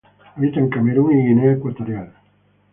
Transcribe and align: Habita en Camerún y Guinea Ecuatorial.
Habita 0.35 0.59
en 0.59 0.67
Camerún 0.71 1.11
y 1.15 1.27
Guinea 1.27 1.51
Ecuatorial. 1.53 2.11